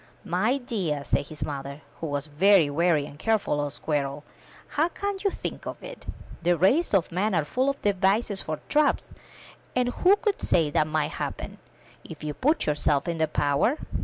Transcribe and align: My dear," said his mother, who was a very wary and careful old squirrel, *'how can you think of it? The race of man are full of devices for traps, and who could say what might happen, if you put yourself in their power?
My 0.25 0.57
dear," 0.57 1.03
said 1.05 1.27
his 1.27 1.43
mother, 1.45 1.81
who 1.99 2.07
was 2.07 2.25
a 2.25 2.29
very 2.31 2.71
wary 2.71 3.05
and 3.05 3.19
careful 3.19 3.61
old 3.61 3.73
squirrel, 3.73 4.23
*'how 4.69 4.87
can 4.89 5.17
you 5.23 5.29
think 5.29 5.67
of 5.67 5.83
it? 5.83 6.07
The 6.41 6.57
race 6.57 6.91
of 6.95 7.11
man 7.11 7.35
are 7.35 7.45
full 7.45 7.69
of 7.69 7.79
devices 7.83 8.41
for 8.41 8.59
traps, 8.67 9.13
and 9.75 9.89
who 9.89 10.15
could 10.15 10.41
say 10.41 10.71
what 10.71 10.87
might 10.87 11.11
happen, 11.11 11.59
if 12.03 12.23
you 12.23 12.33
put 12.33 12.65
yourself 12.65 13.07
in 13.07 13.19
their 13.19 13.27
power? 13.27 13.77